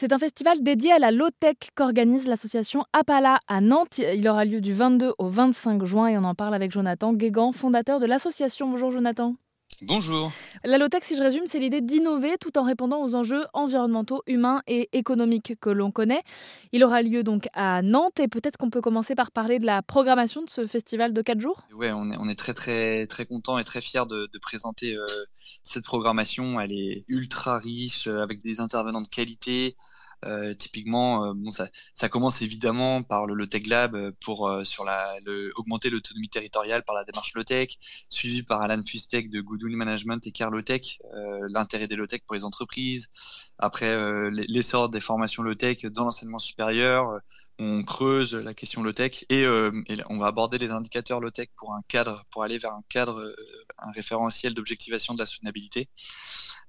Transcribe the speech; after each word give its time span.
C'est 0.00 0.12
un 0.12 0.18
festival 0.20 0.62
dédié 0.62 0.92
à 0.92 1.00
la 1.00 1.10
low-tech 1.10 1.56
qu'organise 1.74 2.28
l'association 2.28 2.84
Apala 2.92 3.40
à 3.48 3.60
Nantes. 3.60 3.98
Il 3.98 4.28
aura 4.28 4.44
lieu 4.44 4.60
du 4.60 4.72
22 4.72 5.14
au 5.18 5.28
25 5.28 5.84
juin 5.84 6.06
et 6.06 6.16
on 6.16 6.22
en 6.22 6.36
parle 6.36 6.54
avec 6.54 6.70
Jonathan 6.70 7.12
Guégan, 7.12 7.50
fondateur 7.50 7.98
de 7.98 8.06
l'association. 8.06 8.68
Bonjour 8.68 8.92
Jonathan. 8.92 9.34
Bonjour. 9.82 10.32
La 10.64 10.76
low-tech, 10.76 11.04
si 11.04 11.16
je 11.16 11.22
résume, 11.22 11.44
c'est 11.46 11.60
l'idée 11.60 11.80
d'innover 11.80 12.36
tout 12.40 12.58
en 12.58 12.64
répondant 12.64 13.00
aux 13.00 13.14
enjeux 13.14 13.44
environnementaux, 13.52 14.24
humains 14.26 14.60
et 14.66 14.88
économiques 14.92 15.54
que 15.60 15.70
l'on 15.70 15.92
connaît. 15.92 16.22
Il 16.72 16.82
aura 16.82 17.00
lieu 17.00 17.22
donc 17.22 17.46
à 17.54 17.80
Nantes 17.82 18.18
et 18.18 18.26
peut-être 18.26 18.56
qu'on 18.56 18.70
peut 18.70 18.80
commencer 18.80 19.14
par 19.14 19.30
parler 19.30 19.60
de 19.60 19.66
la 19.66 19.82
programmation 19.82 20.42
de 20.42 20.50
ce 20.50 20.66
festival 20.66 21.12
de 21.12 21.22
4 21.22 21.40
jours. 21.40 21.62
Oui, 21.72 21.86
on 21.92 22.10
est, 22.10 22.16
on 22.18 22.28
est 22.28 22.38
très 22.38 22.54
très 22.54 23.06
très 23.06 23.24
content 23.24 23.56
et 23.58 23.64
très 23.64 23.80
fier 23.80 24.06
de, 24.06 24.28
présenter 24.42 24.96
euh, 24.96 25.06
cette 25.62 25.84
programmation. 25.84 26.60
Elle 26.60 26.72
est 26.72 27.04
ultra 27.06 27.58
riche 27.58 28.08
euh, 28.08 28.22
avec 28.22 28.42
des 28.42 28.60
intervenants 28.60 29.02
de 29.02 29.08
qualité. 29.08 29.76
Euh, 30.24 30.52
typiquement, 30.54 31.26
euh, 31.26 31.32
bon, 31.34 31.50
ça, 31.50 31.68
ça, 31.94 32.08
commence 32.08 32.42
évidemment 32.42 33.04
par 33.04 33.26
le 33.26 33.34
Lotech 33.34 33.68
Lab 33.68 33.94
euh, 33.94 34.10
pour 34.20 34.50
sur 34.64 34.84
la, 34.84 35.16
le, 35.24 35.52
augmenter 35.56 35.90
l'autonomie 35.90 36.28
territoriale 36.28 36.82
par 36.82 36.96
la 36.96 37.04
démarche 37.04 37.34
Lotech, 37.34 37.78
suivi 38.10 38.42
par 38.42 38.60
Alan 38.62 38.82
Fustek 38.84 39.30
de 39.30 39.40
Goodwill 39.40 39.76
Management 39.76 40.26
et 40.26 40.32
Carlotech, 40.32 41.00
l'intérêt 41.48 41.86
des 41.86 41.96
Lotech 41.96 42.24
pour 42.26 42.34
les 42.34 42.44
entreprises. 42.44 43.08
Après, 43.58 44.30
l'essor 44.30 44.88
des 44.88 45.00
formations 45.00 45.42
Lotech 45.42 45.86
dans 45.86 46.04
l'enseignement 46.04 46.38
supérieur, 46.38 47.20
on 47.58 47.82
creuse 47.84 48.34
la 48.34 48.54
question 48.54 48.82
Lotech 48.82 49.26
et, 49.28 49.42
et, 49.42 50.02
on 50.08 50.18
va 50.18 50.26
aborder 50.26 50.58
les 50.58 50.70
indicateurs 50.70 51.20
Lotech 51.20 51.50
pour 51.56 51.74
un 51.74 51.82
cadre, 51.88 52.24
pour 52.30 52.42
aller 52.42 52.58
vers 52.58 52.72
un 52.72 52.82
cadre, 52.88 53.34
un 53.78 53.90
référentiel 53.92 54.54
d'objectivation 54.54 55.14
de 55.14 55.20
la 55.20 55.26
soutenabilité. 55.26 55.88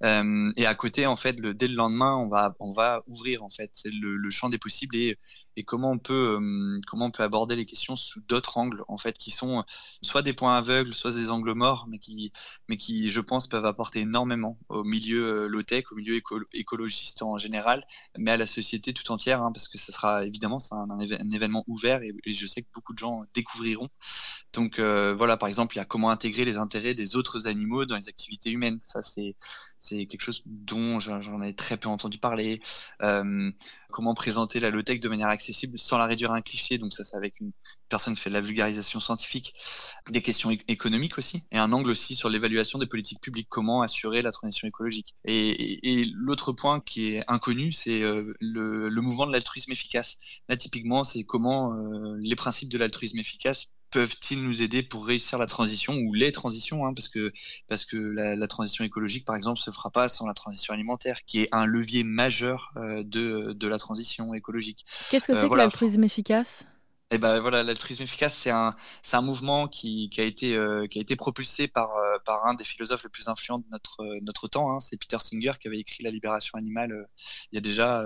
Euh, 0.03 0.51
et 0.55 0.65
à 0.65 0.75
côté, 0.75 1.05
en 1.05 1.15
fait, 1.15 1.35
dès 1.35 1.67
le 1.67 1.75
lendemain, 1.75 2.15
on 2.15 2.27
va, 2.27 2.55
on 2.59 2.71
va 2.71 3.03
ouvrir 3.07 3.43
en 3.43 3.49
fait 3.49 3.71
le, 3.85 4.29
champ 4.29 4.49
des 4.49 4.57
possibles 4.57 4.95
et, 4.95 5.17
et 5.55 5.63
comment 5.63 5.91
on 5.91 5.99
peut, 5.99 6.39
euh, 6.39 6.79
comment 6.87 7.07
on 7.07 7.11
peut 7.11 7.23
aborder 7.23 7.55
les 7.55 7.65
questions 7.65 7.95
sous 7.95 8.21
d'autres 8.21 8.57
angles 8.57 8.83
en 8.87 8.97
fait, 8.97 9.17
qui 9.17 9.31
sont 9.31 9.65
soit 10.01 10.21
des 10.21 10.33
points 10.33 10.57
aveugles, 10.57 10.93
soit 10.93 11.11
des 11.11 11.29
angles 11.31 11.53
morts, 11.53 11.87
mais 11.89 11.99
qui, 11.99 12.31
mais 12.69 12.77
qui, 12.77 13.09
je 13.09 13.19
pense, 13.19 13.47
peuvent 13.47 13.65
apporter 13.65 14.01
énormément 14.01 14.57
au 14.69 14.83
milieu 14.83 15.43
euh, 15.43 15.47
low-tech, 15.47 15.91
au 15.91 15.95
milieu 15.95 16.21
écologiste 16.53 17.21
en 17.23 17.37
général, 17.37 17.85
mais 18.17 18.31
à 18.31 18.37
la 18.37 18.47
société 18.47 18.93
tout 18.93 19.11
entière, 19.11 19.41
hein, 19.41 19.51
parce 19.53 19.67
que 19.67 19.77
ça 19.77 19.91
sera 19.91 20.25
évidemment 20.25 20.59
c'est 20.59 20.75
un, 20.75 20.99
événement 21.31 21.63
ouvert 21.67 22.01
et, 22.03 22.13
je 22.25 22.47
sais 22.47 22.61
que 22.61 22.67
beaucoup 22.73 22.93
de 22.93 22.99
gens 22.99 23.23
découvriront. 23.33 23.89
Donc 24.53 24.79
voilà, 24.79 25.37
par 25.37 25.49
exemple, 25.49 25.75
il 25.75 25.79
y 25.79 25.81
a 25.81 25.85
comment 25.85 26.09
intégrer 26.09 26.45
les 26.45 26.57
intérêts 26.57 26.93
des 26.93 27.15
autres 27.15 27.47
animaux 27.47 27.85
dans 27.85 27.95
les 27.97 28.07
activités 28.09 28.49
humaines. 28.51 28.79
Ça, 28.83 29.01
c'est 29.01 29.35
c'est 29.89 30.05
quelque 30.05 30.21
chose 30.21 30.43
dont 30.45 30.99
j'en 30.99 31.41
ai 31.41 31.53
très 31.53 31.77
peu 31.77 31.89
entendu 31.89 32.17
parler. 32.17 32.61
Euh, 33.01 33.51
comment 33.91 34.13
présenter 34.13 34.59
la 34.59 34.69
low-tech 34.69 34.99
de 34.99 35.09
manière 35.09 35.29
accessible 35.29 35.79
sans 35.79 35.97
la 35.97 36.05
réduire 36.05 36.31
à 36.31 36.35
un 36.35 36.41
cliché. 36.41 36.77
Donc 36.77 36.93
ça, 36.93 37.03
c'est 37.03 37.17
avec 37.17 37.39
une 37.39 37.51
personne 37.89 38.15
qui 38.15 38.21
fait 38.21 38.29
de 38.29 38.35
la 38.35 38.41
vulgarisation 38.41 38.99
scientifique. 38.99 39.55
Des 40.09 40.21
questions 40.21 40.51
économiques 40.67 41.17
aussi. 41.17 41.43
Et 41.51 41.57
un 41.57 41.71
angle 41.71 41.89
aussi 41.89 42.15
sur 42.15 42.29
l'évaluation 42.29 42.77
des 42.77 42.85
politiques 42.85 43.21
publiques. 43.21 43.47
Comment 43.49 43.81
assurer 43.81 44.21
la 44.21 44.31
transition 44.31 44.67
écologique. 44.67 45.15
Et, 45.25 46.05
l'autre 46.13 46.53
point 46.53 46.79
qui 46.79 47.15
est 47.15 47.23
inconnu, 47.27 47.71
c'est 47.71 48.01
euh, 48.03 48.33
le, 48.39 49.01
mouvement 49.01 49.25
de 49.25 49.31
l'altruisme 49.31 49.71
efficace. 49.71 50.17
Là, 50.47 50.57
typiquement, 50.57 51.03
c'est 51.03 51.23
comment 51.23 51.73
euh, 51.73 52.17
les 52.19 52.35
principes 52.35 52.69
de 52.69 52.77
l'altruisme 52.77 53.17
efficace 53.19 53.71
peuvent-ils 53.91 54.43
nous 54.43 54.61
aider 54.61 54.83
pour 54.83 55.05
réussir 55.05 55.37
la 55.37 55.45
transition 55.45 55.93
ou 55.93 56.13
les 56.13 56.31
transitions 56.31 56.85
hein, 56.85 56.93
parce 56.93 57.09
que 57.09 57.31
parce 57.67 57.85
que 57.85 57.97
la, 57.97 58.47
transition 58.47 58.83
écologique 58.83 59.25
par 59.25 59.35
exemple 59.35 59.59
se 59.59 59.71
fera 59.71 59.89
pas 59.89 60.09
sans 60.09 60.25
la 60.25 60.33
transition 60.33 60.73
alimentaire 60.73 61.23
qui 61.25 61.41
est 61.41 61.49
un 61.51 61.65
levier 61.65 62.03
majeur 62.03 62.71
euh, 62.77 63.03
de, 63.03 63.53
de 63.53 63.67
la 63.67 63.77
transition 63.77 64.33
écologique. 64.33 64.85
Qu'est-ce 65.09 65.27
que 65.27 65.33
euh, 65.33 65.41
c'est 65.41 65.49
que 65.49 65.55
l'altruisme 65.55 66.03
efficace? 66.03 66.65
Et 67.11 67.15
eh 67.15 67.17
ben 67.17 67.39
voilà, 67.39 67.63
l'altruisme 67.63 68.03
efficace, 68.03 68.35
c'est 68.35 68.51
un, 68.51 68.75
c'est 69.01 69.17
un 69.17 69.23
mouvement 69.23 69.67
qui, 69.67 70.11
qui 70.11 70.21
a 70.21 70.23
été, 70.23 70.55
euh, 70.55 70.85
qui 70.85 70.99
a 70.99 71.01
été 71.01 71.15
propulsé 71.15 71.67
par, 71.67 71.89
par 72.25 72.45
un 72.45 72.53
des 72.53 72.63
philosophes 72.63 73.03
les 73.03 73.09
plus 73.09 73.27
influents 73.27 73.59
de 73.59 73.67
notre, 73.71 74.05
notre 74.21 74.47
temps. 74.47 74.71
Hein, 74.71 74.79
c'est 74.79 74.97
Peter 74.97 75.17
Singer 75.19 75.53
qui 75.59 75.67
avait 75.67 75.79
écrit 75.79 76.03
La 76.03 76.11
Libération 76.11 76.57
animale 76.57 77.07
il 77.51 77.55
y 77.55 77.57
a 77.57 77.61
déjà 77.61 78.03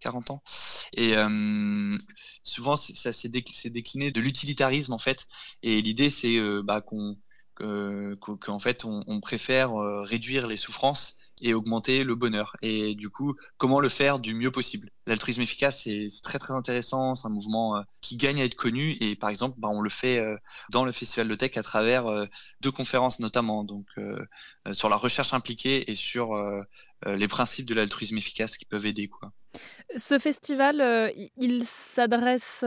40 0.00 0.30
ans. 0.30 0.42
Et 0.92 1.16
euh, 1.16 1.98
souvent, 2.42 2.76
ça 2.76 3.12
s'est 3.12 3.28
décliné 3.28 4.10
de 4.10 4.20
l'utilitarisme 4.20 4.92
en 4.92 4.98
fait. 4.98 5.26
Et 5.62 5.82
l'idée, 5.82 6.10
c'est 6.10 6.36
euh, 6.36 6.62
bah, 6.62 6.80
qu'en 6.80 8.58
fait, 8.58 8.84
on, 8.84 9.20
préfère 9.20 9.74
euh, 9.74 10.02
réduire 10.02 10.46
les 10.46 10.56
souffrances 10.56 11.18
et 11.40 11.54
augmenter 11.54 12.04
le 12.04 12.14
bonheur. 12.14 12.56
Et 12.62 12.94
du 12.94 13.10
coup, 13.10 13.34
comment 13.58 13.80
le 13.80 13.88
faire 13.88 14.18
du 14.18 14.34
mieux 14.34 14.50
possible? 14.50 14.90
L'altruisme 15.06 15.42
efficace, 15.42 15.82
c'est 15.84 16.08
très 16.22 16.38
très 16.38 16.54
intéressant, 16.54 17.14
c'est 17.14 17.26
un 17.26 17.30
mouvement 17.30 17.76
euh, 17.76 17.82
qui 18.00 18.16
gagne 18.16 18.40
à 18.40 18.44
être 18.44 18.54
connu 18.54 18.96
et 19.00 19.16
par 19.16 19.30
exemple, 19.30 19.56
bah, 19.58 19.68
on 19.70 19.80
le 19.80 19.90
fait 19.90 20.18
euh, 20.18 20.36
dans 20.70 20.84
le 20.84 20.92
Festival 20.92 21.28
de 21.28 21.34
Tech 21.34 21.56
à 21.56 21.62
travers 21.62 22.06
euh, 22.06 22.26
deux 22.60 22.70
conférences 22.72 23.20
notamment, 23.20 23.64
donc 23.64 23.86
sur 24.72 24.88
la 24.88 24.96
recherche 24.96 25.32
impliquée 25.34 25.90
et 25.90 25.94
sur 25.94 26.34
les 27.06 27.28
principes 27.28 27.66
de 27.66 27.74
l'altruisme 27.74 28.16
efficace 28.16 28.56
qui 28.56 28.64
peuvent 28.64 28.86
aider. 28.86 29.08
Quoi. 29.08 29.32
Ce 29.96 30.18
festival, 30.18 31.12
il 31.36 31.64
s'adresse 31.64 32.64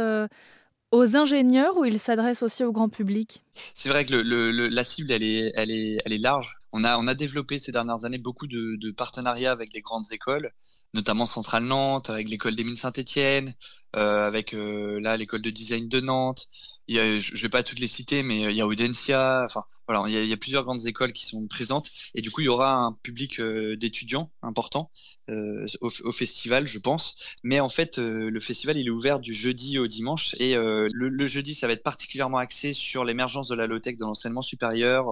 aux 0.91 1.15
ingénieurs 1.15 1.77
ou 1.77 1.85
il 1.85 1.99
s'adresse 1.99 2.43
aussi 2.43 2.63
au 2.63 2.71
grand 2.71 2.89
public? 2.89 3.43
C'est 3.73 3.89
vrai 3.89 4.05
que 4.05 4.15
la 4.15 4.83
cible, 4.83 5.11
elle 5.11 5.23
est, 5.23 6.17
large. 6.17 6.57
On 6.71 6.83
a, 6.83 7.15
développé 7.15 7.59
ces 7.59 7.71
dernières 7.71 8.05
années 8.05 8.17
beaucoup 8.17 8.47
de, 8.47 8.91
partenariats 8.91 9.51
avec 9.51 9.73
les 9.73 9.81
grandes 9.81 10.11
écoles, 10.11 10.51
notamment 10.93 11.25
Centrale 11.25 11.63
Nantes, 11.63 12.09
avec 12.09 12.29
l'école 12.29 12.55
des 12.55 12.63
mines 12.63 12.75
Saint-Étienne, 12.75 13.53
euh, 13.95 14.23
avec 14.25 14.53
euh, 14.53 14.99
là 14.99 15.17
l'école 15.17 15.41
de 15.41 15.49
design 15.49 15.87
de 15.87 15.99
Nantes. 15.99 16.47
Je 16.87 16.95
ne 16.95 17.41
vais 17.41 17.49
pas 17.49 17.63
toutes 17.63 17.79
les 17.79 17.87
citer, 17.87 18.23
mais 18.23 18.41
il 18.41 18.55
y 18.55 18.61
a 18.61 18.67
Audencia. 18.67 19.47
Voilà, 19.89 20.07
il 20.07 20.27
y, 20.27 20.33
a, 20.33 20.37
plusieurs 20.37 20.65
grandes 20.65 20.85
écoles 20.85 21.13
qui 21.13 21.25
sont 21.25 21.47
présentes 21.47 21.89
et 22.13 22.21
du 22.21 22.29
coup 22.29 22.41
il 22.41 22.45
y 22.45 22.47
aura 22.47 22.75
un 22.75 22.93
public 22.93 23.39
euh, 23.39 23.75
d'étudiants 23.75 24.31
important 24.43 24.91
euh, 25.31 25.65
au, 25.81 26.11
festival, 26.11 26.67
je 26.67 26.77
pense. 26.77 27.15
Mais 27.43 27.59
en 27.59 27.69
fait, 27.69 27.97
euh, 27.97 28.29
le 28.29 28.39
festival 28.39 28.77
il 28.77 28.85
est 28.85 28.91
ouvert 28.91 29.19
du 29.19 29.33
jeudi 29.33 29.79
au 29.79 29.87
dimanche 29.87 30.35
et 30.37 30.55
le, 30.55 31.25
jeudi 31.25 31.55
ça 31.55 31.65
va 31.65 31.73
être 31.73 31.81
particulièrement 31.81 32.37
axé 32.37 32.73
sur 32.73 33.03
l'émergence 33.03 33.47
de 33.47 33.55
la 33.55 33.65
low-tech 33.65 33.97
dans 33.97 34.07
l'enseignement 34.07 34.43
supérieur, 34.43 35.07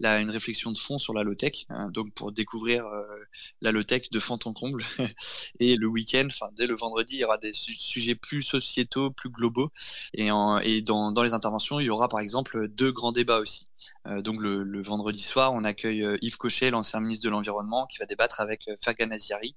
là 0.00 0.18
une 0.18 0.30
réflexion 0.30 0.72
de 0.72 0.78
fond 0.78 0.96
sur 0.96 1.12
la 1.12 1.24
low-tech, 1.24 1.66
hein, 1.68 1.90
donc 1.90 2.14
pour 2.14 2.32
découvrir 2.32 2.86
la 3.60 3.70
low-tech 3.70 4.08
de 4.10 4.18
fond 4.18 4.38
en 4.46 4.54
comble. 4.54 4.82
et 5.60 5.76
le 5.76 5.86
week-end, 5.86 6.26
enfin 6.26 6.48
dès 6.56 6.66
le 6.66 6.74
vendredi, 6.74 7.16
il 7.16 7.20
y 7.20 7.24
aura 7.24 7.36
des 7.36 7.52
sujets 7.52 8.14
plus 8.14 8.42
sociétaux, 8.42 9.10
plus 9.10 9.28
globaux 9.28 9.70
et, 10.14 10.28
et 10.62 10.82
dans, 10.82 11.12
dans 11.12 11.22
les 11.22 11.34
interventions 11.34 11.80
il 11.80 11.86
y 11.86 11.90
aura 11.90 12.08
par 12.08 12.20
exemple 12.20 12.68
deux 12.68 12.92
grands 12.92 13.12
débats 13.12 13.38
aussi. 13.38 13.68
Euh, 14.06 14.22
donc 14.22 14.40
le, 14.40 14.82
vendredi 14.82 15.20
soir, 15.20 15.52
on 15.52 15.64
accueille 15.64 16.02
euh, 16.02 16.18
Yves 16.22 16.36
Cochet, 16.36 16.70
l'ancien 16.70 17.00
ministre 17.00 17.24
de 17.24 17.30
l'Environnement, 17.30 17.86
qui 17.86 17.98
va 17.98 18.06
débattre 18.06 18.40
avec 18.40 18.68
euh, 18.68 18.74
Fergan 18.82 19.10
Aziari, 19.10 19.54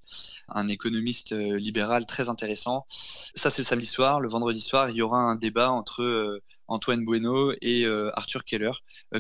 un 0.50 0.68
économiste 0.68 1.32
libéral 1.32 2.06
très 2.06 2.30
intéressant. 2.30 2.86
Ça, 2.90 3.50
c'est 3.50 3.62
le 3.62 3.66
samedi 3.66 3.86
soir. 3.88 4.20
Le 4.20 4.30
vendredi 4.30 4.62
soir, 4.62 4.90
il 4.90 4.96
y 4.96 5.02
aura 5.02 5.18
un 5.18 5.36
débat 5.36 5.72
entre 5.72 6.42
Antoine 6.68 7.04
Bueno 7.04 7.54
et 7.62 7.86
Arthur 8.14 8.44
Keller, 8.46 8.72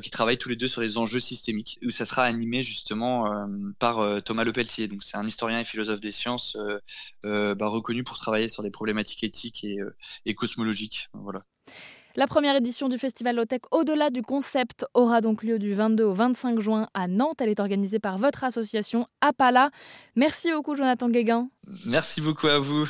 qui 0.01 0.09
travaillent 0.09 0.37
tous 0.37 0.49
les 0.49 0.55
deux 0.55 0.67
sur 0.67 0.81
les 0.81 0.97
enjeux 0.97 1.19
systémiques, 1.19 1.79
où 1.83 1.89
ça 1.89 2.05
sera 2.05 2.23
animé 2.23 2.63
justement 2.63 3.47
par 3.79 4.23
Thomas 4.23 4.43
Lepelletier. 4.43 4.87
Donc 4.87 5.03
c'est 5.03 5.17
un 5.17 5.25
historien 5.25 5.59
et 5.59 5.63
philosophe 5.63 5.99
des 5.99 6.11
sciences 6.11 6.57
bah, 7.23 7.67
reconnu 7.67 8.03
pour 8.03 8.17
travailler 8.17 8.49
sur 8.49 8.63
les 8.63 8.71
problématiques 8.71 9.23
éthiques 9.23 9.63
et, 9.63 9.77
et 10.25 10.35
cosmologiques. 10.35 11.09
Voilà. 11.13 11.43
La 12.17 12.27
première 12.27 12.55
édition 12.55 12.87
du 12.87 12.97
Festival 12.97 13.35
Low 13.35 13.43
au-delà 13.71 14.09
du 14.09 14.21
concept, 14.21 14.85
aura 14.93 15.19
donc 15.19 15.43
lieu 15.43 15.59
du 15.59 15.73
22 15.73 16.03
au 16.05 16.13
25 16.13 16.61
juin 16.61 16.87
à 16.93 17.07
Nantes. 17.07 17.41
Elle 17.41 17.49
est 17.49 17.59
organisée 17.59 17.99
par 17.99 18.17
votre 18.17 18.45
association 18.45 19.05
Apala. 19.19 19.69
Merci 20.15 20.51
beaucoup, 20.51 20.77
Jonathan 20.77 21.09
Guéguin. 21.09 21.49
Merci 21.85 22.21
beaucoup 22.21 22.47
à 22.47 22.59
vous. 22.59 22.87